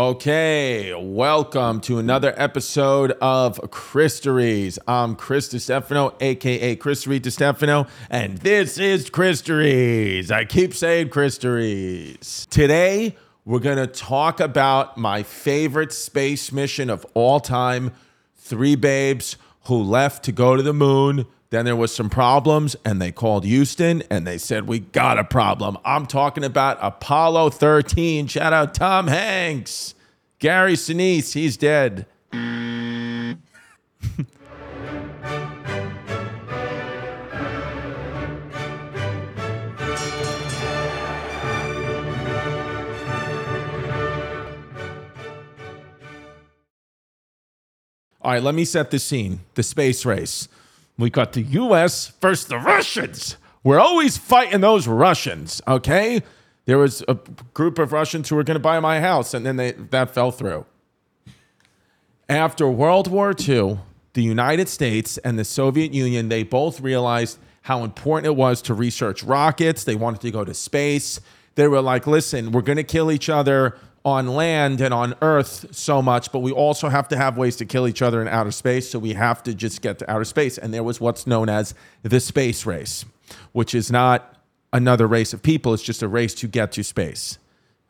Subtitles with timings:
[0.00, 4.78] Okay, welcome to another episode of Christories.
[4.88, 10.30] I'm Chris DiStefano, aka Chris Christery DiStefano, and this is Christories.
[10.30, 12.48] I keep saying Christories.
[12.48, 17.92] Today, we're gonna talk about my favorite space mission of all time
[18.38, 21.26] three babes who left to go to the moon.
[21.50, 25.24] Then there was some problems, and they called Houston and they said, We got a
[25.24, 25.78] problem.
[25.84, 28.28] I'm talking about Apollo 13.
[28.28, 29.96] Shout out Tom Hanks.
[30.38, 32.06] Gary Sinise, he's dead.
[48.22, 49.40] All right, let me set the scene.
[49.54, 50.46] The space race.
[51.00, 53.36] We got the US versus the Russians.
[53.64, 56.22] We're always fighting those Russians, okay?
[56.66, 57.14] There was a
[57.54, 60.30] group of Russians who were going to buy my house, and then they, that fell
[60.30, 60.66] through.
[62.28, 63.80] After World War II,
[64.12, 68.74] the United States and the Soviet Union, they both realized how important it was to
[68.74, 69.84] research rockets.
[69.84, 71.20] They wanted to go to space.
[71.54, 75.66] They were like, listen, we're going to kill each other on land and on Earth
[75.74, 78.50] so much, but we also have to have ways to kill each other in outer
[78.50, 78.90] space.
[78.90, 80.56] So we have to just get to outer space.
[80.56, 83.04] And there was what's known as the space race,
[83.52, 84.36] which is not
[84.72, 87.38] another race of people, it's just a race to get to space.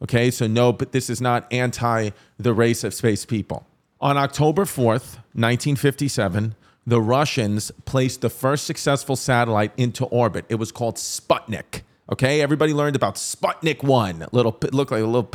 [0.02, 3.66] Okay, so no, but this is not anti the race of space people.
[4.00, 6.54] On October 4th, 1957,
[6.86, 10.46] the Russians placed the first successful satellite into orbit.
[10.48, 11.82] It was called Sputnik.
[12.10, 14.26] Okay, everybody learned about Sputnik 1.
[14.32, 15.30] Little looked like a little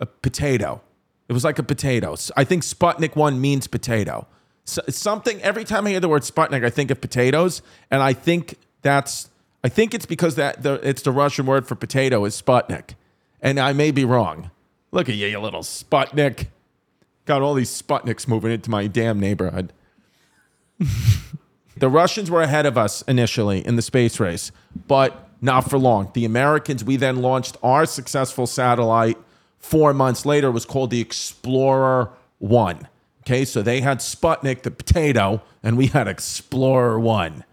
[0.00, 0.80] a potato.
[1.28, 2.16] It was like a potato.
[2.36, 4.26] I think Sputnik 1 means potato.
[4.64, 8.14] So, something every time I hear the word Sputnik, I think of potatoes, and I
[8.14, 9.28] think that's
[9.62, 12.94] I think it's because that the, it's the Russian word for potato is Sputnik,
[13.40, 14.50] and I may be wrong.
[14.92, 16.48] Look at you, you little Sputnik.
[17.26, 19.72] Got all these Sputniks moving into my damn neighborhood.
[21.76, 24.52] the Russians were ahead of us initially in the space race,
[24.86, 26.10] but not for long.
[26.14, 29.18] The Americans, we then launched our successful satellite
[29.58, 32.88] four months later, was called the Explorer 1.
[33.22, 37.44] Okay, so they had Sputnik, the potato, and we had Explorer 1.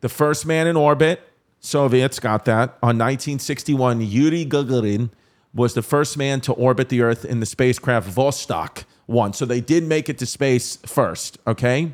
[0.00, 1.20] The first man in orbit,
[1.60, 2.70] Soviets got that.
[2.82, 5.10] On 1961, Yuri Gagarin
[5.54, 9.34] was the first man to orbit the Earth in the spacecraft Vostok 1.
[9.34, 11.92] So they did make it to space first, okay?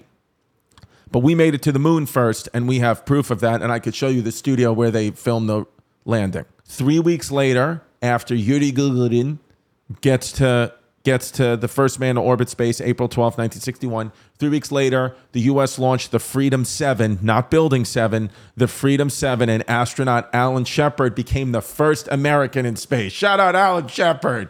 [1.11, 3.63] But we made it to the moon first, and we have proof of that.
[3.63, 5.67] And I could show you the studio where they filmed the
[6.05, 6.45] landing.
[6.65, 9.39] Three weeks later, after Yuri Gagarin
[10.01, 10.73] gets to
[11.07, 14.11] gets to the first man to orbit space, April 12, 1961.
[14.39, 15.79] Three weeks later, the U.S.
[15.79, 21.53] launched the Freedom 7, not Building 7, the Freedom 7, and astronaut Alan Shepard became
[21.53, 23.13] the first American in space.
[23.13, 24.49] Shout out Alan Shepard,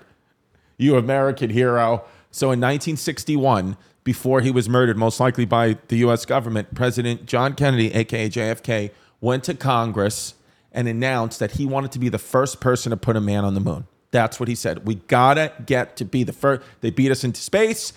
[0.78, 2.06] you American hero.
[2.30, 7.54] So in 1961, before he was murdered, most likely by the US government, President John
[7.54, 10.34] Kennedy, aka JFK, went to Congress
[10.70, 13.54] and announced that he wanted to be the first person to put a man on
[13.54, 13.88] the moon.
[14.12, 14.86] That's what he said.
[14.86, 16.62] We gotta get to be the first.
[16.82, 17.92] They beat us into space,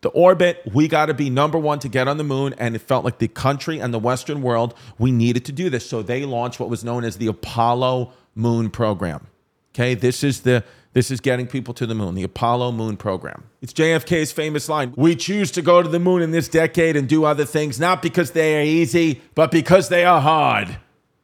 [0.00, 0.62] the orbit.
[0.74, 2.56] We gotta be number one to get on the moon.
[2.58, 5.88] And it felt like the country and the Western world, we needed to do this.
[5.88, 9.28] So they launched what was known as the Apollo Moon Program.
[9.72, 13.44] Okay, this is the this is getting people to the moon, the Apollo Moon Program.
[13.60, 17.08] It's JFK's famous line We choose to go to the moon in this decade and
[17.08, 20.76] do other things, not because they are easy, but because they are hard.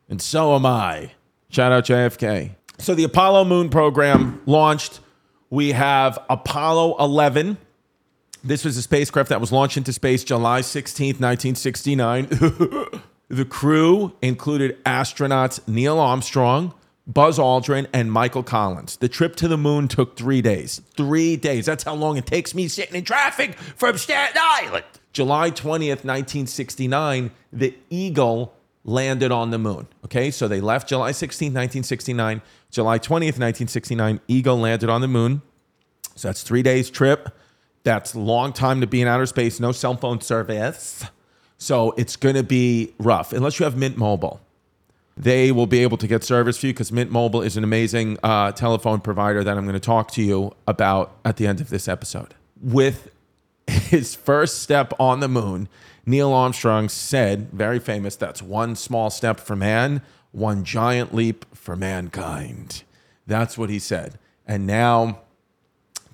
[0.08, 1.12] And so am I.
[1.50, 2.54] Shout out JFK.
[2.78, 5.00] So the Apollo Moon Program launched.
[5.50, 7.58] We have Apollo 11.
[8.44, 12.26] This was a spacecraft that was launched into space July 16th, 1969.
[13.28, 16.72] the crew included astronauts Neil Armstrong,
[17.08, 18.98] Buzz Aldrin, and Michael Collins.
[18.98, 20.82] The trip to the moon took three days.
[20.94, 21.64] Three days.
[21.64, 24.84] That's how long it takes me sitting in traffic from Staten Island.
[25.14, 28.54] July 20th, 1969, the Eagle
[28.84, 29.88] landed on the moon.
[30.04, 32.42] Okay, so they left July 16th, 1969.
[32.70, 35.40] July 20th, 1969, Eagle landed on the moon.
[36.14, 37.34] So that's three days trip.
[37.84, 41.06] That's a long time to be in outer space, no cell phone service.
[41.56, 44.40] So it's going to be rough unless you have Mint Mobile
[45.18, 48.18] they will be able to get service for you because Mint Mobile is an amazing
[48.22, 51.70] uh, telephone provider that I'm going to talk to you about at the end of
[51.70, 52.34] this episode.
[52.60, 53.10] With
[53.66, 55.68] his first step on the moon,
[56.06, 61.74] Neil Armstrong said, very famous, that's one small step for man, one giant leap for
[61.74, 62.84] mankind.
[63.26, 64.18] That's what he said.
[64.46, 65.20] And now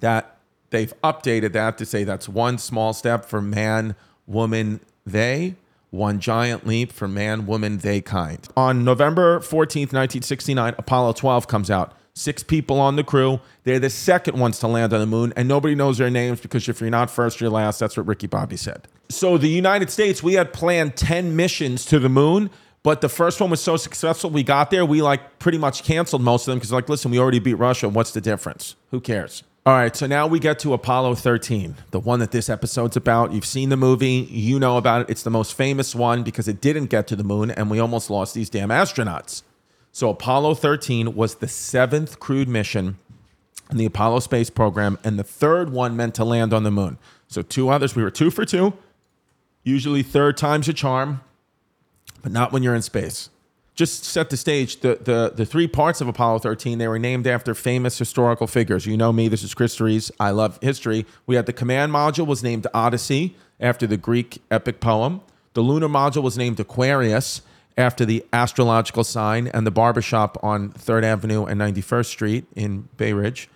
[0.00, 0.38] that
[0.70, 3.96] they've updated that to say that's one small step for man,
[4.26, 5.56] woman, they
[5.94, 8.46] one giant leap for man, woman, they kind.
[8.56, 11.94] On November 14th, 1969, Apollo 12 comes out.
[12.16, 13.40] Six people on the crew.
[13.64, 16.68] They're the second ones to land on the moon, and nobody knows their names because
[16.68, 17.80] if you're not first, you're last.
[17.80, 18.86] That's what Ricky Bobby said.
[19.08, 22.50] So the United States, we had planned 10 missions to the moon,
[22.84, 26.22] but the first one was so successful, we got there, we like pretty much canceled
[26.22, 27.88] most of them because like, listen, we already beat Russia.
[27.88, 28.76] What's the difference?
[28.90, 29.42] Who cares?
[29.66, 33.32] All right, so now we get to Apollo 13, the one that this episode's about.
[33.32, 35.10] You've seen the movie, you know about it.
[35.10, 38.10] It's the most famous one because it didn't get to the moon and we almost
[38.10, 39.42] lost these damn astronauts.
[39.90, 42.98] So, Apollo 13 was the seventh crewed mission
[43.70, 46.98] in the Apollo space program and the third one meant to land on the moon.
[47.26, 48.74] So, two others, we were two for two.
[49.62, 51.22] Usually, third time's a charm,
[52.22, 53.30] but not when you're in space
[53.74, 54.80] just set the stage.
[54.80, 58.86] The, the the three parts of Apollo 13 they were named after famous historical figures.
[58.86, 59.28] You know me.
[59.28, 60.10] This is Chris.
[60.20, 61.06] I love history.
[61.26, 65.20] We had the command module was named Odyssey after the Greek epic poem.
[65.54, 67.42] The lunar module was named Aquarius
[67.76, 73.12] after the astrological sign, and the barbershop on Third Avenue and 91st Street in Bay
[73.12, 73.48] Ridge.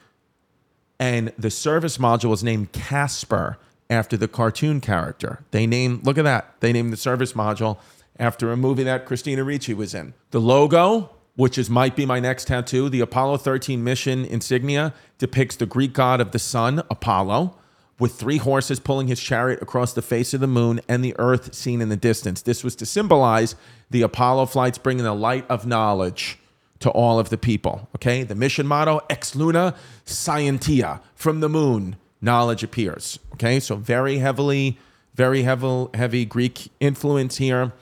[0.98, 5.44] And the service module was named Casper after the cartoon character.
[5.52, 6.54] They named look at that.
[6.60, 7.78] They named the service module
[8.18, 10.14] after a movie that Christina Ricci was in.
[10.30, 15.56] The logo, which is might be my next tattoo, the Apollo 13 mission insignia depicts
[15.56, 17.56] the Greek god of the sun, Apollo,
[17.98, 21.54] with three horses pulling his chariot across the face of the moon and the earth
[21.54, 22.42] seen in the distance.
[22.42, 23.54] This was to symbolize
[23.90, 26.38] the Apollo flights bringing the light of knowledge
[26.80, 27.88] to all of the people.
[27.96, 29.74] Okay, the mission motto: Ex Luna
[30.04, 33.18] Scientia, from the moon, knowledge appears.
[33.34, 34.78] Okay, so very heavily,
[35.14, 37.72] very heavy, heavy Greek influence here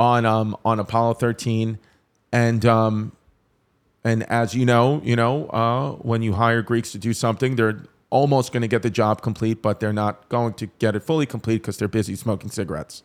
[0.00, 1.78] on um, on Apollo 13,
[2.32, 3.12] and um,
[4.02, 7.82] and as you know, you know uh, when you hire Greeks to do something, they're
[8.08, 11.26] almost going to get the job complete, but they're not going to get it fully
[11.26, 13.02] complete because they're busy smoking cigarettes.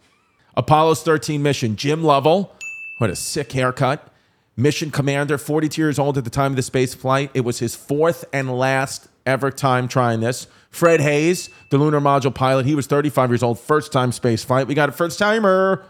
[0.56, 2.56] Apollo's 13 mission: Jim Lovell,
[2.98, 4.12] what a sick haircut.
[4.58, 7.30] Mission commander, 42 years old at the time of the space flight.
[7.34, 10.48] It was his fourth and last ever time trying this.
[10.70, 14.68] Fred Haise, the lunar module pilot, he was 35 years old, first time space flight.
[14.68, 15.86] We got a first timer.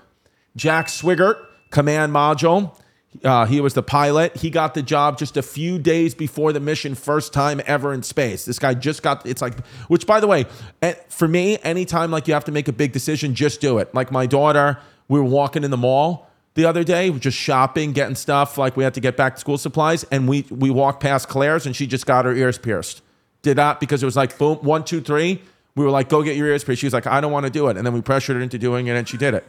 [0.56, 2.78] Jack Swigert, command module.
[3.24, 4.36] Uh, he was the pilot.
[4.36, 8.04] He got the job just a few days before the mission, first time ever in
[8.04, 8.46] space.
[8.46, 10.46] This guy just got, it's like, which by the way,
[10.82, 13.94] eh, for me, anytime like you have to make a big decision, just do it.
[13.94, 18.16] Like my daughter, we were walking in the mall the other day, just shopping, getting
[18.16, 18.58] stuff.
[18.58, 21.66] Like we had to get back to school supplies, and we we walked past Claire's,
[21.66, 23.02] and she just got her ears pierced.
[23.44, 25.42] Did that because it was like boom, one, two, three.
[25.76, 26.80] We were like, go get your ears pierced.
[26.80, 28.58] She was like, I don't want to do it, and then we pressured her into
[28.58, 29.46] doing it, and she did it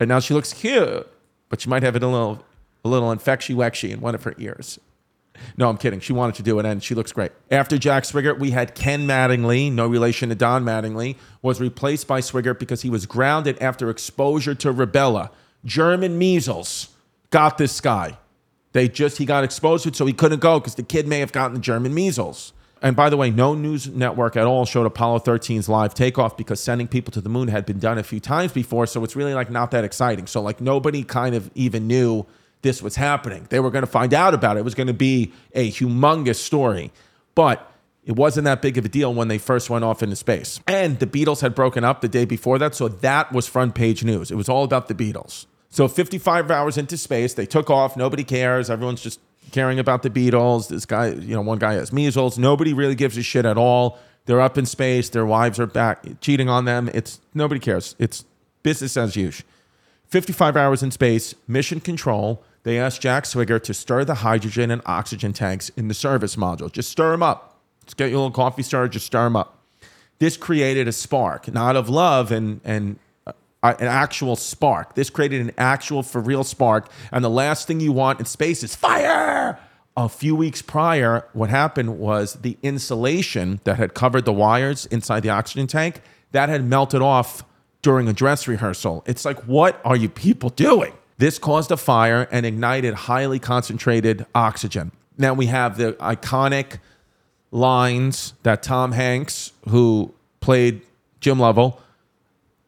[0.00, 1.06] and now she looks cute,
[1.48, 2.44] but she might have it a little,
[2.84, 4.78] a little infection wexy in one of her ears.
[5.56, 6.00] No, I'm kidding.
[6.00, 7.32] She wanted to do it, and she looks great.
[7.50, 12.20] After Jack Swigert, we had Ken Mattingly, no relation to Don Mattingly, was replaced by
[12.20, 15.30] Swigert because he was grounded after exposure to rubella.
[15.64, 16.88] German measles
[17.30, 18.16] got this guy.
[18.72, 21.20] They just, he got exposed to it, so he couldn't go because the kid may
[21.20, 22.52] have gotten the German measles.
[22.86, 26.60] And by the way, no news network at all showed Apollo 13's live takeoff because
[26.60, 28.86] sending people to the moon had been done a few times before.
[28.86, 30.28] So it's really like not that exciting.
[30.28, 32.26] So like nobody kind of even knew
[32.62, 33.48] this was happening.
[33.50, 34.60] They were going to find out about it.
[34.60, 36.92] It was going to be a humongous story.
[37.34, 37.68] But
[38.04, 40.60] it wasn't that big of a deal when they first went off into space.
[40.68, 42.76] And the Beatles had broken up the day before that.
[42.76, 44.30] So that was front page news.
[44.30, 45.46] It was all about the Beatles.
[45.70, 47.96] So 55 hours into space, they took off.
[47.96, 48.70] Nobody cares.
[48.70, 49.18] Everyone's just
[49.52, 50.68] caring about the Beatles.
[50.68, 52.38] This guy, you know, one guy has measles.
[52.38, 53.98] Nobody really gives a shit at all.
[54.26, 55.08] They're up in space.
[55.08, 56.90] Their wives are back cheating on them.
[56.92, 57.94] It's nobody cares.
[57.98, 58.24] It's
[58.62, 59.46] business as usual.
[60.08, 62.42] 55 hours in space, mission control.
[62.62, 66.70] They asked Jack Swigert to stir the hydrogen and oxygen tanks in the service module.
[66.70, 67.60] Just stir them up.
[67.84, 69.58] Just get your little coffee starter, just stir them up.
[70.18, 73.32] This created a spark, not of love and, and uh,
[73.62, 74.94] an actual spark.
[74.94, 76.88] This created an actual for real spark.
[77.12, 79.35] And the last thing you want in space is fire.
[79.96, 85.20] A few weeks prior, what happened was the insulation that had covered the wires inside
[85.20, 87.44] the oxygen tank that had melted off
[87.80, 89.02] during a dress rehearsal.
[89.06, 90.92] It's like, what are you people doing?
[91.16, 94.92] This caused a fire and ignited highly concentrated oxygen.
[95.16, 96.78] Now we have the iconic
[97.50, 100.82] lines that Tom Hanks, who played
[101.20, 101.80] Jim Lovell,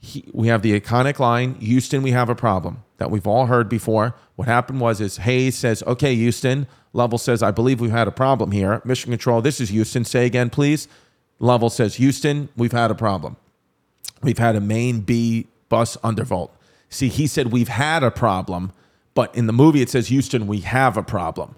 [0.00, 3.68] he, we have the iconic line, Houston, we have a problem that we've all heard
[3.68, 4.14] before.
[4.36, 6.66] What happened was is Haise says, okay, Houston.
[6.92, 8.82] Lovell says, I believe we've had a problem here.
[8.84, 10.04] Mission Control, this is Houston.
[10.04, 10.88] Say again, please.
[11.38, 13.36] Lovell says, Houston, we've had a problem.
[14.22, 16.50] We've had a main B bus undervolt.
[16.88, 18.72] See, he said we've had a problem,
[19.14, 21.56] but in the movie it says, Houston, we have a problem.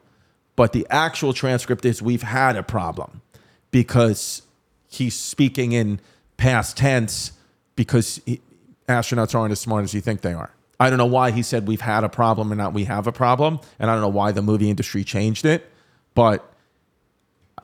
[0.56, 3.22] But the actual transcript is we've had a problem
[3.70, 4.42] because
[4.88, 6.00] he's speaking in
[6.36, 7.32] past tense
[7.76, 8.40] because he,
[8.88, 10.50] astronauts aren't as smart as you think they are.
[10.80, 13.12] I don't know why he said we've had a problem and not we have a
[13.12, 13.60] problem.
[13.78, 15.70] And I don't know why the movie industry changed it.
[16.14, 16.50] But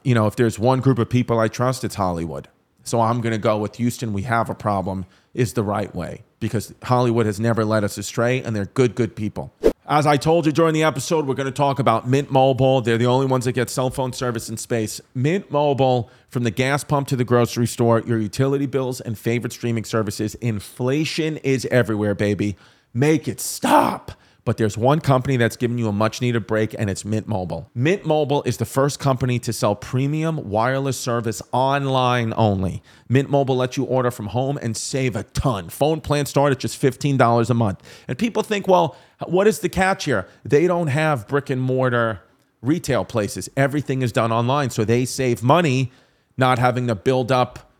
[0.05, 2.47] you know, if there's one group of people I trust, it's Hollywood.
[2.85, 4.13] So I'm going to go with Houston.
[4.13, 8.41] We have a problem is the right way because Hollywood has never led us astray
[8.43, 9.53] and they're good, good people.
[9.89, 12.81] As I told you during the episode, we're going to talk about Mint Mobile.
[12.81, 15.01] They're the only ones that get cell phone service in space.
[15.15, 19.53] Mint Mobile, from the gas pump to the grocery store, your utility bills and favorite
[19.53, 22.57] streaming services, inflation is everywhere, baby.
[22.97, 24.13] Make it stop.
[24.47, 27.71] But there's one company that's giving you a much needed break, and it's Mint Mobile.
[27.75, 32.83] Mint Mobile is the first company to sell premium wireless service online only.
[33.11, 35.69] Mint Mobile lets you order from home and save a ton.
[35.69, 37.83] Phone plans start at just $15 a month.
[38.09, 40.27] And people think, well, what is the catch here?
[40.43, 42.23] They don't have brick and mortar
[42.63, 44.71] retail places, everything is done online.
[44.71, 45.93] So they save money
[46.39, 47.71] not having to build up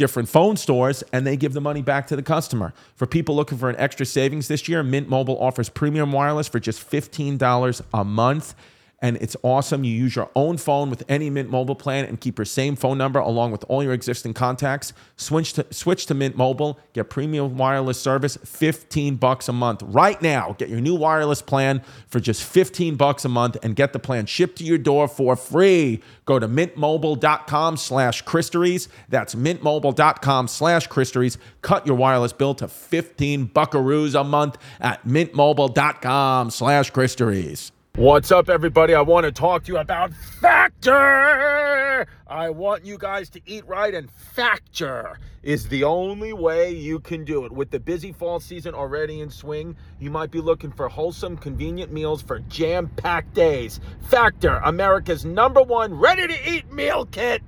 [0.00, 2.72] different phone stores and they give the money back to the customer.
[2.96, 6.58] For people looking for an extra savings this year, Mint Mobile offers premium wireless for
[6.58, 8.54] just $15 a month
[9.02, 9.82] and it's awesome.
[9.84, 12.98] You use your own phone with any Mint Mobile plan and keep your same phone
[12.98, 14.92] number along with all your existing contacts.
[15.16, 19.82] Switch to switch to Mint Mobile, get premium wireless service, 15 bucks a month.
[19.82, 23.92] Right now, get your new wireless plan for just 15 bucks a month and get
[23.92, 26.02] the plan shipped to your door for free.
[26.26, 28.88] Go to mintmobile.com slash Christories.
[29.08, 31.38] That's mintmobile.com slash Christories.
[31.62, 37.70] Cut your wireless bill to 15 buckaroos a month at mintmobile.com slash Christories.
[37.96, 38.94] What's up, everybody?
[38.94, 42.06] I want to talk to you about Factor.
[42.28, 47.24] I want you guys to eat right, and Factor is the only way you can
[47.24, 47.50] do it.
[47.50, 51.92] With the busy fall season already in swing, you might be looking for wholesome, convenient
[51.92, 53.80] meals for jam packed days.
[54.02, 57.42] Factor, America's number one ready to eat meal kit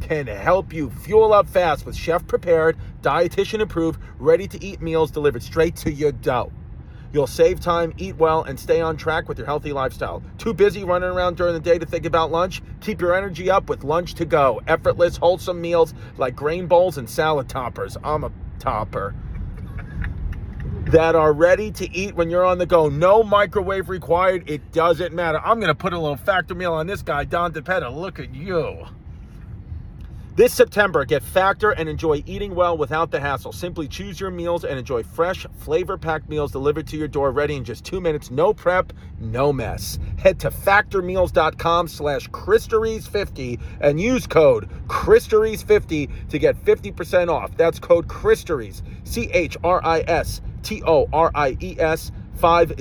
[0.00, 5.12] can help you fuel up fast with chef prepared, dietitian approved, ready to eat meals
[5.12, 6.52] delivered straight to your dough.
[7.14, 10.20] You'll save time, eat well, and stay on track with your healthy lifestyle.
[10.36, 12.60] Too busy running around during the day to think about lunch?
[12.80, 14.60] Keep your energy up with Lunch to Go.
[14.66, 17.96] Effortless, wholesome meals like grain bowls and salad toppers.
[18.02, 19.14] I'm a topper.
[20.86, 22.88] That are ready to eat when you're on the go.
[22.88, 24.50] No microwave required.
[24.50, 25.38] It doesn't matter.
[25.38, 27.94] I'm going to put a little factor meal on this guy, Don DePetta.
[27.94, 28.86] Look at you.
[30.36, 33.52] This September, get Factor and enjoy eating well without the hassle.
[33.52, 37.62] Simply choose your meals and enjoy fresh, flavor-packed meals delivered to your door ready in
[37.62, 38.32] just two minutes.
[38.32, 40.00] No prep, no mess.
[40.18, 47.56] Head to factormeals.com slash Christories50 and use code Christories50 to get 50% off.
[47.56, 49.62] That's code Christories, C-H-R-I-S-T-O-R-I-E-S
[52.34, 52.72] 50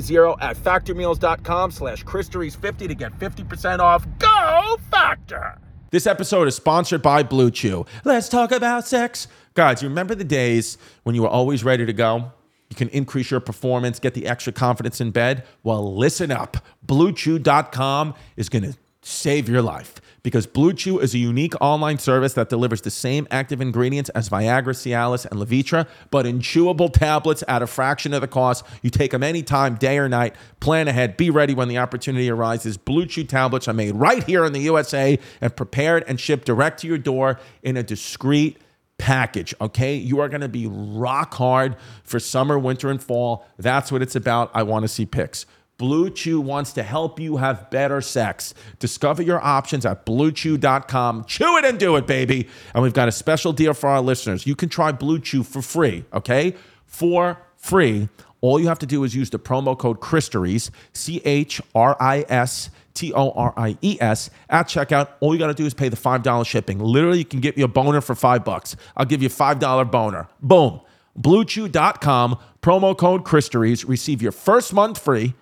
[0.42, 4.08] at factormeals.com slash Christories50 to get 50% off.
[4.18, 5.60] Go Factor!
[5.94, 7.86] This episode is sponsored by Blue Chew.
[8.04, 9.28] Let's talk about sex.
[9.54, 12.32] Guys, you remember the days when you were always ready to go?
[12.72, 15.46] You can increase your performance, get the extra confidence in bed.
[15.62, 16.58] Well, listen up.
[16.88, 22.34] BlueChew.com is going to save your life because Blue Chew is a unique online service
[22.34, 27.44] that delivers the same active ingredients as Viagra, Cialis, and Levitra, but in chewable tablets
[27.48, 28.66] at a fraction of the cost.
[28.82, 30.36] You take them anytime, day or night.
[30.62, 31.18] Plan ahead.
[31.18, 32.78] Be ready when the opportunity arises.
[32.78, 36.80] Blue Chew tablets are made right here in the USA and prepared and shipped direct
[36.80, 38.58] to your door in a discreet
[38.98, 39.54] package.
[39.60, 39.96] Okay.
[39.96, 43.46] You are going to be rock hard for summer, winter, and fall.
[43.58, 44.52] That's what it's about.
[44.54, 45.46] I want to see pics.
[45.84, 48.54] Blue Chew wants to help you have better sex.
[48.80, 51.26] Discover your options at bluechew.com.
[51.26, 52.48] Chew it and do it, baby.
[52.74, 54.48] And we've got a special deal for our listeners.
[54.48, 56.56] You can try Blue Chew for free, okay?
[56.86, 58.08] For free.
[58.40, 62.24] All you have to do is use the promo code Christories, C H R I
[62.30, 65.10] S T O R I E S, at checkout.
[65.20, 66.80] All you got to do is pay the $5 shipping.
[66.80, 68.78] Literally, you can get you a boner for five bucks.
[68.96, 70.30] I'll give you a $5 boner.
[70.42, 70.80] Boom.
[71.20, 73.86] BlueChew.com, promo code Christories.
[73.86, 75.34] Receive your first month free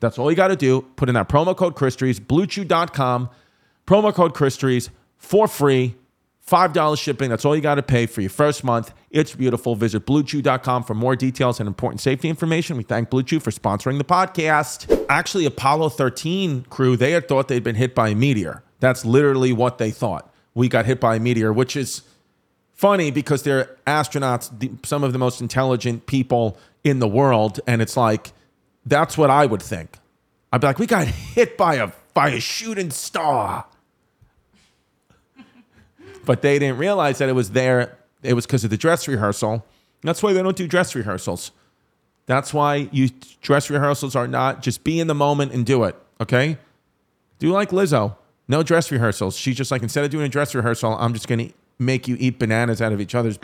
[0.00, 0.82] that's all you got to do.
[0.96, 3.30] Put in that promo code Christories, bluechew.com,
[3.86, 5.96] promo code Christories for free.
[6.48, 7.28] $5 shipping.
[7.28, 8.94] That's all you got to pay for your first month.
[9.10, 9.74] It's beautiful.
[9.74, 12.78] Visit bluechew.com for more details and important safety information.
[12.78, 15.04] We thank Blue Chew for sponsoring the podcast.
[15.10, 18.62] Actually, Apollo 13 crew, they had thought they'd been hit by a meteor.
[18.80, 20.32] That's literally what they thought.
[20.54, 22.02] We got hit by a meteor, which is
[22.72, 27.60] funny because they're astronauts, some of the most intelligent people in the world.
[27.66, 28.32] And it's like,
[28.88, 29.98] that's what I would think.
[30.52, 33.66] I'd be like, we got hit by a by a shooting star.
[36.24, 37.96] but they didn't realize that it was there.
[38.22, 39.64] It was because of the dress rehearsal.
[40.02, 41.52] That's why they don't do dress rehearsals.
[42.26, 43.08] That's why you
[43.40, 45.96] dress rehearsals are not just be in the moment and do it.
[46.20, 46.58] Okay?
[47.38, 48.16] Do like Lizzo.
[48.48, 49.36] No dress rehearsals.
[49.36, 52.38] She's just like instead of doing a dress rehearsal, I'm just gonna make you eat
[52.38, 53.38] bananas out of each other's.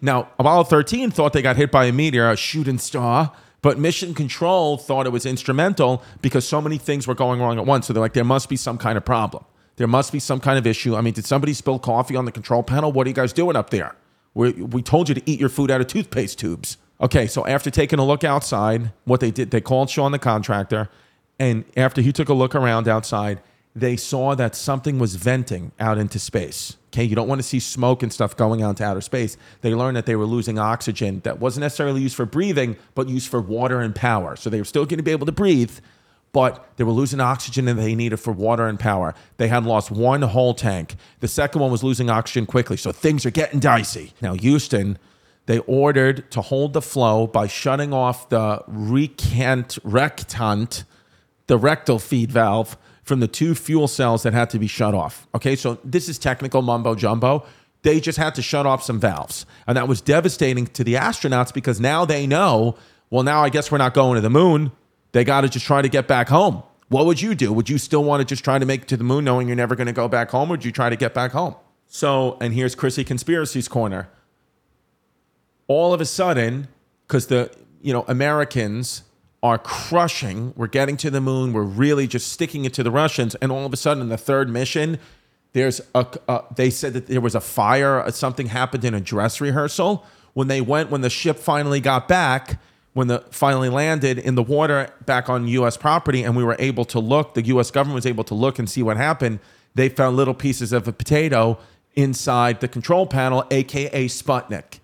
[0.00, 3.32] Now, Apollo 13 thought they got hit by a meteor, a shooting star.
[3.60, 7.66] But Mission Control thought it was instrumental because so many things were going wrong at
[7.66, 7.86] once.
[7.86, 9.44] So they're like, there must be some kind of problem.
[9.76, 10.96] There must be some kind of issue.
[10.96, 12.92] I mean, did somebody spill coffee on the control panel?
[12.92, 13.94] What are you guys doing up there?
[14.34, 16.76] We, we told you to eat your food out of toothpaste tubes.
[17.00, 20.88] Okay, so after taking a look outside, what they did, they called Sean the contractor,
[21.38, 23.40] and after he took a look around outside,
[23.80, 26.76] they saw that something was venting out into space.
[26.88, 29.36] Okay, you don't want to see smoke and stuff going out into outer space.
[29.60, 33.28] They learned that they were losing oxygen that wasn't necessarily used for breathing, but used
[33.28, 34.36] for water and power.
[34.36, 35.78] So they were still going to be able to breathe,
[36.32, 39.14] but they were losing oxygen that they needed for water and power.
[39.36, 40.96] They had lost one whole tank.
[41.20, 42.78] The second one was losing oxygen quickly.
[42.78, 44.14] So things are getting dicey.
[44.22, 44.98] Now, Houston,
[45.44, 50.84] they ordered to hold the flow by shutting off the recant rectant,
[51.46, 52.76] the rectal feed valve
[53.08, 55.26] from the two fuel cells that had to be shut off.
[55.34, 57.44] Okay, so this is technical mumbo jumbo.
[57.82, 59.46] They just had to shut off some valves.
[59.66, 62.76] And that was devastating to the astronauts because now they know,
[63.10, 64.72] well, now I guess we're not going to the moon.
[65.12, 66.62] They got to just try to get back home.
[66.88, 67.52] What would you do?
[67.52, 69.56] Would you still want to just try to make it to the moon knowing you're
[69.56, 70.50] never going to go back home?
[70.50, 71.54] Or would you try to get back home?
[71.86, 74.08] So, and here's Chrissy Conspiracy's Corner.
[75.66, 76.68] All of a sudden,
[77.06, 77.50] because the,
[77.80, 79.02] you know, Americans
[79.42, 80.52] are crushing.
[80.56, 81.52] We're getting to the moon.
[81.52, 83.34] We're really just sticking it to the Russians.
[83.36, 84.98] And all of a sudden, in the third mission,
[85.52, 86.06] there's a.
[86.28, 88.00] Uh, they said that there was a fire.
[88.00, 90.04] Uh, something happened in a dress rehearsal
[90.34, 90.90] when they went.
[90.90, 92.60] When the ship finally got back,
[92.92, 95.76] when the finally landed in the water back on U.S.
[95.76, 97.34] property, and we were able to look.
[97.34, 97.70] The U.S.
[97.70, 99.38] government was able to look and see what happened.
[99.74, 101.58] They found little pieces of a potato
[101.94, 104.80] inside the control panel, aka Sputnik.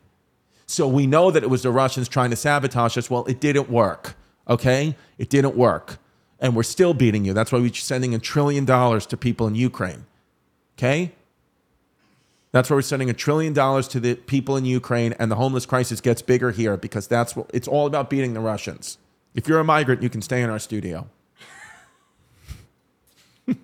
[0.67, 3.11] So we know that it was the Russians trying to sabotage us.
[3.11, 4.17] Well, it didn't work.
[4.49, 4.97] Okay?
[5.19, 5.99] It didn't work.
[6.41, 7.33] And we're still beating you.
[7.33, 10.05] That's why we're sending a trillion dollars to people in Ukraine.
[10.77, 11.13] Okay?
[12.55, 15.67] That's why we're sending a trillion dollars to the people in Ukraine, and the homeless
[15.67, 18.97] crisis gets bigger here because that's what it's all about beating the Russians.
[19.35, 21.09] If you're a migrant, you can stay in our studio.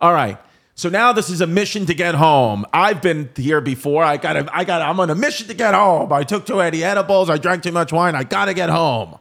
[0.00, 0.38] all right.
[0.74, 2.66] So now this is a mission to get home.
[2.70, 4.04] I've been here before.
[4.04, 6.12] I got I got I'm on a mission to get home.
[6.12, 8.14] I took too many edibles, I drank too much wine.
[8.14, 9.18] I got to get home.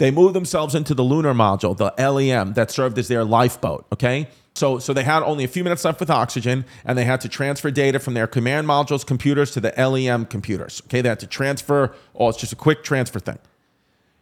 [0.00, 3.84] They moved themselves into the lunar module, the LEM, that served as their lifeboat.
[3.92, 4.28] Okay.
[4.54, 7.28] So, so they had only a few minutes left with oxygen, and they had to
[7.28, 10.80] transfer data from their command modules computers to the LEM computers.
[10.86, 11.94] Okay, they had to transfer.
[12.14, 13.38] Oh, it's just a quick transfer thing.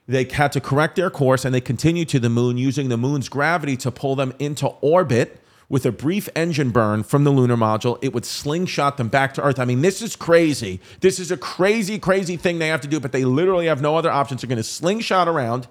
[0.09, 3.29] They had to correct their course, and they continued to the moon using the moon's
[3.29, 7.99] gravity to pull them into orbit with a brief engine burn from the lunar module,
[8.01, 9.59] it would slingshot them back to Earth.
[9.59, 10.81] I mean, this is crazy.
[11.01, 13.97] This is a crazy, crazy thing they have to do, but they literally have no
[13.97, 14.41] other options.
[14.41, 15.69] They're going to slingshot around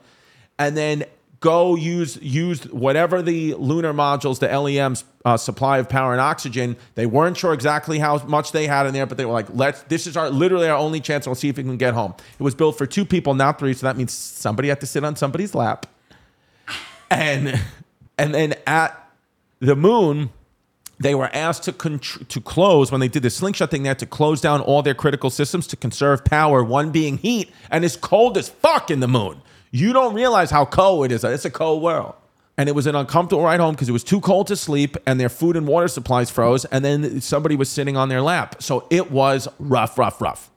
[0.59, 1.05] and then
[1.39, 6.75] go use use whatever the lunar modules, the LEM's uh, supply of power and oxygen.
[6.95, 9.81] They weren't sure exactly how much they had in there, but they were like, "Let's.
[9.83, 11.25] This is our literally our only chance.
[11.25, 13.73] We'll see if we can get home." It was built for two people, not three,
[13.73, 15.85] so that means somebody had to sit on somebody's lap,
[17.09, 17.59] and
[18.17, 19.06] and then at
[19.59, 20.29] the moon,
[20.99, 23.83] they were asked to to close when they did the slingshot thing.
[23.83, 26.63] They had to close down all their critical systems to conserve power.
[26.63, 29.41] One being heat, and it's cold as fuck in the moon.
[29.69, 31.23] You don't realize how cold it is.
[31.23, 32.15] It's a cold world.
[32.59, 35.19] And it was an uncomfortable ride home because it was too cold to sleep and
[35.19, 36.65] their food and water supplies froze.
[36.65, 38.63] And then somebody was sitting on their lap.
[38.63, 40.49] So it was rough, rough, rough.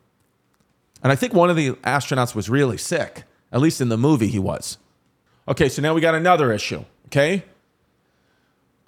[1.03, 3.25] And I think one of the astronauts was really sick.
[3.53, 4.79] At least in the movie, he was.
[5.47, 6.85] Okay, so now we got another issue.
[7.07, 7.45] Okay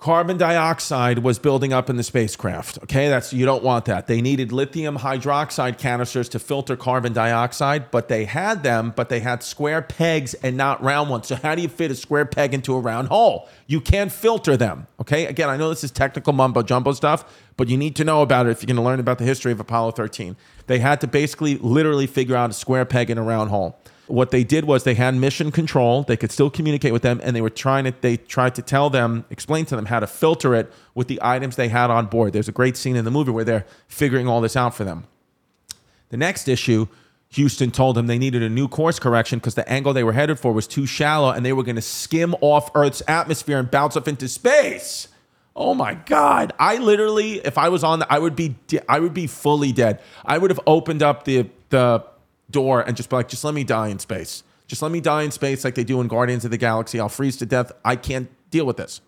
[0.02, 2.76] carbon dioxide was building up in the spacecraft.
[2.82, 4.08] Okay, that's you don't want that.
[4.08, 9.20] They needed lithium hydroxide canisters to filter carbon dioxide, but they had them, but they
[9.20, 11.28] had square pegs and not round ones.
[11.28, 13.48] So how do you fit a square peg into a round hole?
[13.68, 14.88] You can't filter them.
[15.00, 17.24] Okay, again, I know this is technical mumbo jumbo stuff,
[17.56, 19.52] but you need to know about it if you're going to learn about the history
[19.52, 20.34] of Apollo 13.
[20.66, 23.78] They had to basically literally figure out a square peg in a round hole
[24.12, 26.02] what they did was they had mission control.
[26.02, 27.94] They could still communicate with them, and they were trying to.
[27.98, 31.56] They tried to tell them, explain to them how to filter it with the items
[31.56, 32.34] they had on board.
[32.34, 35.04] There's a great scene in the movie where they're figuring all this out for them.
[36.10, 36.88] The next issue,
[37.30, 40.38] Houston told them they needed a new course correction because the angle they were headed
[40.38, 43.96] for was too shallow, and they were going to skim off Earth's atmosphere and bounce
[43.96, 45.08] off into space.
[45.56, 46.52] Oh my God!
[46.58, 50.02] I literally, if I was on, the, I would be, I would be fully dead.
[50.22, 52.04] I would have opened up the the
[52.50, 54.42] door and just be like, just let me die in space.
[54.66, 56.98] Just let me die in space like they do in Guardians of the Galaxy.
[56.98, 57.72] I'll freeze to death.
[57.84, 59.00] I can't deal with this.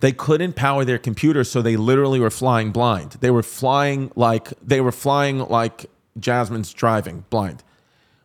[0.00, 3.12] They couldn't power their computers, so they literally were flying blind.
[3.20, 5.86] They were flying like they were flying like
[6.20, 7.62] Jasmine's driving blind,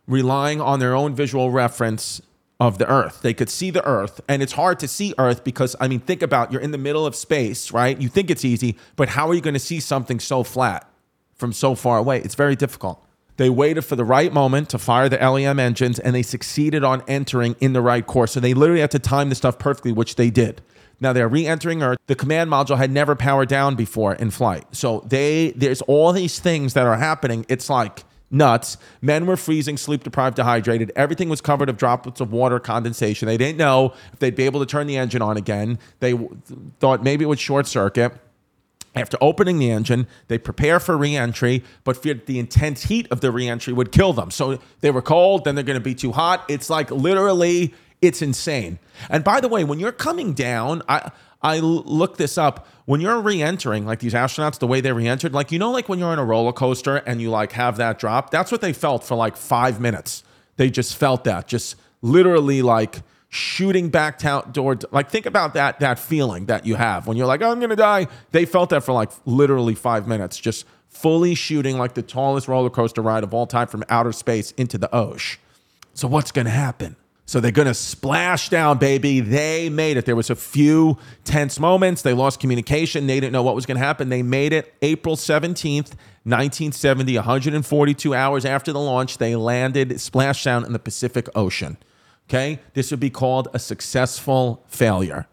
[0.06, 2.22] relying on their own visual reference
[2.60, 3.22] of the earth.
[3.22, 6.22] They could see the earth, and it's hard to see earth because I mean, think
[6.22, 8.00] about you're in the middle of space, right?
[8.00, 10.88] You think it's easy, but how are you going to see something so flat
[11.36, 12.20] from so far away?
[12.20, 13.04] It's very difficult.
[13.42, 17.02] They waited for the right moment to fire the LEM engines and they succeeded on
[17.08, 18.34] entering in the right course.
[18.34, 20.62] So they literally had to time the stuff perfectly, which they did.
[21.00, 21.98] Now they're re-entering Earth.
[22.06, 24.66] The command module had never powered down before in flight.
[24.74, 27.44] So they there's all these things that are happening.
[27.50, 28.78] It's like nuts.
[29.02, 30.92] Men were freezing, sleep deprived, dehydrated.
[30.96, 33.26] Everything was covered of droplets of water condensation.
[33.26, 35.80] They didn't know if they'd be able to turn the engine on again.
[36.00, 36.14] They
[36.80, 38.14] thought maybe it would short circuit.
[38.94, 43.32] After opening the engine, they prepare for reentry, but feared the intense heat of the
[43.32, 44.32] reentry would kill them.
[44.32, 46.44] So they were cold, then they're going to be too hot.
[46.50, 48.80] It's like literally, it's insane.
[49.10, 52.68] And by the way, when you're coming down, I I looked this up.
[52.86, 55.98] When you're re-entering, like these astronauts, the way they re-entered, like you know, like when
[55.98, 59.04] you're on a roller coaster and you like have that drop, that's what they felt
[59.04, 60.24] for like five minutes.
[60.58, 63.02] They just felt that, just literally like
[63.34, 64.20] shooting back
[64.54, 67.62] toward like think about that that feeling that you have when you're like oh, i'm
[67.62, 68.06] gonna die.
[68.32, 72.70] They felt that for like literally five minutes just fully shooting like the tallest roller
[72.70, 75.40] coaster ride of all time from outer space into the ocean.
[75.94, 76.98] So what's gonna happen?
[77.26, 79.22] So they're gonna splash down baby.
[79.22, 80.06] They made it.
[80.06, 82.02] There was a few tense moments.
[82.02, 83.08] They lost communication.
[83.08, 84.10] They didn't know what was gonna happen.
[84.10, 90.64] They made it april 17th 1970 142 hours after the launch they landed splash down
[90.66, 91.78] in the pacific ocean
[92.30, 95.28] Okay, this would be called a successful failure,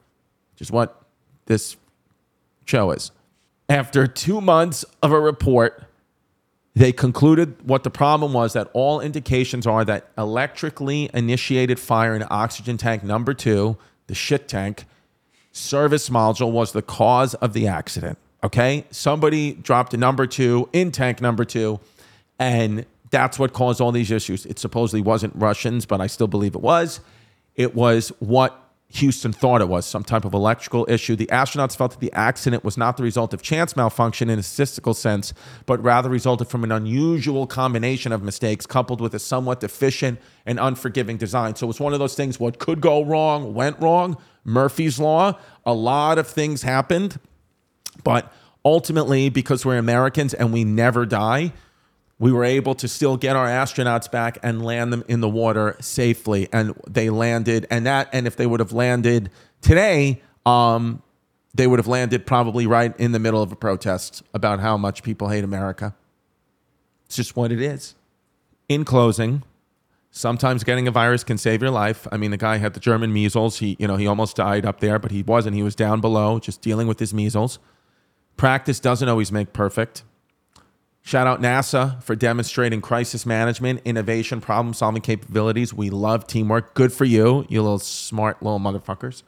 [0.52, 1.02] which is what
[1.46, 1.76] this
[2.64, 3.12] show is.
[3.68, 5.84] After two months of a report,
[6.74, 12.24] they concluded what the problem was that all indications are that electrically initiated fire in
[12.30, 14.84] oxygen tank number two, the shit tank,
[15.52, 18.18] service module was the cause of the accident.
[18.44, 21.80] Okay, somebody dropped a number two in tank number two,
[22.38, 24.46] and that's what caused all these issues.
[24.46, 27.00] It supposedly wasn't Russians, but I still believe it was.
[27.54, 31.14] It was what Houston thought it was some type of electrical issue.
[31.14, 34.42] The astronauts felt that the accident was not the result of chance malfunction in a
[34.42, 35.34] statistical sense,
[35.66, 40.58] but rather resulted from an unusual combination of mistakes coupled with a somewhat deficient and
[40.58, 41.54] unforgiving design.
[41.54, 44.16] So it's one of those things what could go wrong went wrong.
[44.44, 45.38] Murphy's Law.
[45.66, 47.20] A lot of things happened,
[48.04, 48.32] but
[48.64, 51.52] ultimately, because we're Americans and we never die,
[52.18, 55.76] we were able to still get our astronauts back and land them in the water
[55.80, 61.02] safely and they landed and that and if they would have landed today um,
[61.54, 65.02] they would have landed probably right in the middle of a protest about how much
[65.02, 65.94] people hate america.
[67.06, 67.94] It's just what it is.
[68.68, 69.42] In closing
[70.10, 72.08] sometimes getting a virus can save your life.
[72.10, 73.58] I mean the guy had the german measles.
[73.58, 75.54] He you know he almost died up there but he wasn't.
[75.54, 77.58] He was down below just dealing with his measles.
[78.36, 80.02] Practice doesn't always make perfect
[81.02, 85.72] Shout out NASA for demonstrating crisis management, innovation, problem solving capabilities.
[85.72, 86.74] We love teamwork.
[86.74, 89.22] Good for you, you little smart little motherfuckers.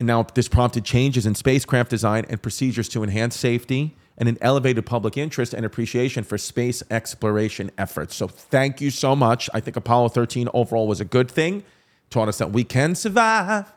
[0.00, 4.36] And now this prompted changes in spacecraft design and procedures to enhance safety and an
[4.40, 8.16] elevated public interest and appreciation for space exploration efforts.
[8.16, 9.48] So thank you so much.
[9.54, 11.62] I think Apollo 13 overall was a good thing.
[12.10, 13.72] Taught us that we can survive.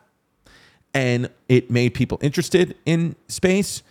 [0.92, 3.82] And it made people interested in space.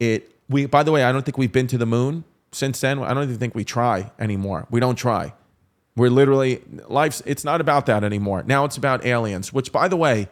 [0.00, 3.00] It we by the way, I don't think we've been to the moon since then,
[3.00, 4.66] I don't even think we try anymore.
[4.70, 5.34] We don't try.
[5.96, 7.22] We're literally life's.
[7.26, 8.42] It's not about that anymore.
[8.46, 9.52] Now it's about aliens.
[9.52, 10.28] Which, by the way,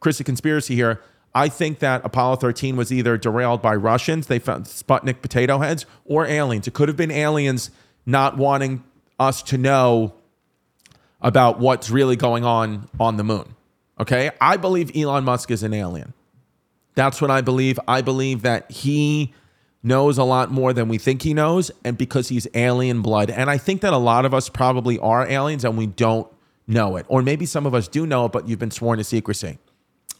[0.00, 1.00] Chris, a conspiracy here.
[1.34, 5.84] I think that Apollo 13 was either derailed by Russians, they found Sputnik potato heads,
[6.06, 6.66] or aliens.
[6.66, 7.70] It could have been aliens
[8.06, 8.82] not wanting
[9.18, 10.14] us to know
[11.20, 13.54] about what's really going on on the moon.
[14.00, 16.14] Okay, I believe Elon Musk is an alien.
[16.94, 17.78] That's what I believe.
[17.86, 19.34] I believe that he
[19.86, 23.30] knows a lot more than we think he knows, and because he's alien blood.
[23.30, 26.26] And I think that a lot of us probably are aliens and we don't
[26.66, 27.06] know it.
[27.08, 29.58] Or maybe some of us do know it, but you've been sworn to secrecy.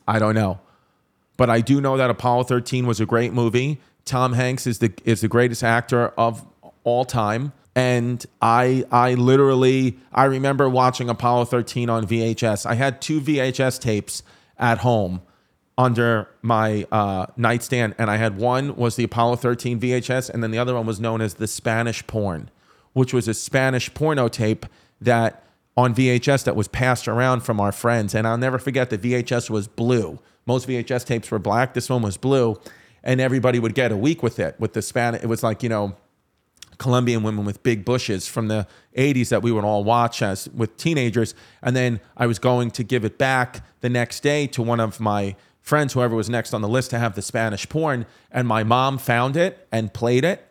[0.07, 0.61] I don't know.
[1.37, 3.81] But I do know that Apollo 13 was a great movie.
[4.05, 6.47] Tom Hanks is the is the greatest actor of
[6.85, 7.53] all time.
[7.75, 12.65] And I I literally I remember watching Apollo 13 on VHS.
[12.65, 14.23] I had two VHS tapes
[14.59, 15.23] at home
[15.79, 20.51] under my uh, nightstand, and I had one was the Apollo 13 VHS, and then
[20.51, 22.51] the other one was known as the Spanish Porn,
[22.95, 24.65] which was a Spanish porno tape
[25.01, 25.45] that
[25.77, 28.15] on VHS that was passed around from our friends.
[28.15, 30.19] And I'll never forget the VHS was blue.
[30.47, 31.75] Most VHS tapes were black.
[31.75, 32.59] This one was blue,
[33.03, 34.59] and everybody would get a week with it.
[34.59, 35.97] With the Spanish, it was like you know.
[36.79, 38.67] Colombian women with big bushes from the
[38.99, 41.35] 80s that we would all watch as with teenagers.
[41.63, 45.01] And then I was going to give it back the next day to one of
[45.01, 45.37] my
[45.67, 48.99] friends, whoever was next on the list to have the Spanish porn, and my mom
[48.99, 50.47] found it and played it.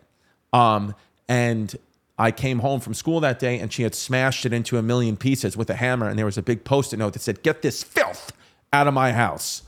[0.52, 0.94] Um,
[1.26, 1.74] and
[2.18, 5.16] I came home from school that day and she had smashed it into a million
[5.16, 7.82] pieces with a hammer, and there was a big post-it note that said, "Get this
[7.82, 8.32] filth
[8.72, 9.62] out of my house."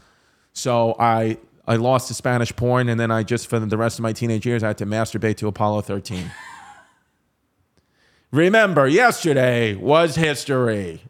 [0.52, 4.02] So I I lost the Spanish porn, and then I just for the rest of
[4.02, 6.30] my teenage years I had to masturbate to Apollo 13.
[8.30, 11.02] Remember, yesterday was history.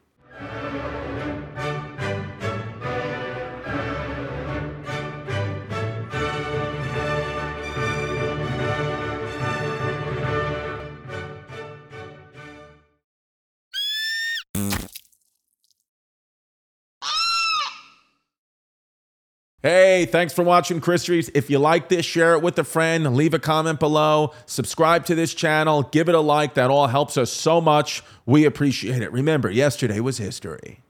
[19.98, 21.28] Hey, thanks for watching Christories.
[21.34, 25.16] If you like this, share it with a friend, leave a comment below, subscribe to
[25.16, 26.54] this channel, give it a like.
[26.54, 28.04] That all helps us so much.
[28.24, 29.11] We appreciate it.
[29.11, 30.82] Remember, yesterday was history.